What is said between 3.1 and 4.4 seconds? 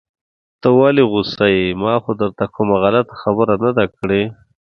خبره نده کړي.